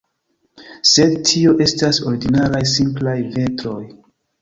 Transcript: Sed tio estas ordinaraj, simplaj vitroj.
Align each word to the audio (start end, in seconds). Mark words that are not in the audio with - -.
Sed 0.91 1.13
tio 1.27 1.53
estas 1.67 2.01
ordinaraj, 2.15 2.65
simplaj 2.75 3.19
vitroj. 3.41 3.81